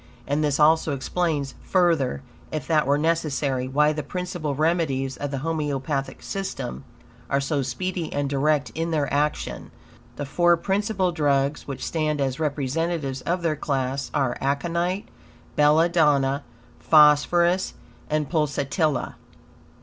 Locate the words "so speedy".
7.39-8.11